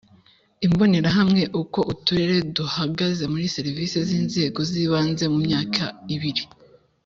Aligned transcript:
Imbonerahamwe 0.65 1.41
Uko 1.61 1.79
Uturere 1.93 2.35
duhagaze 2.57 3.23
muri 3.33 3.45
serivisi 3.55 3.97
z 4.07 4.09
inzego 4.19 4.59
z 4.69 4.71
ibanze 4.83 5.23
mu 5.33 5.39
myaka 5.47 5.83
ibiri 6.15 6.43